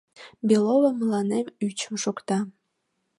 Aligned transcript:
—Белова 0.47 0.89
мыланем 0.99 1.47
ӱчым 1.65 1.95
шукта. 2.03 2.37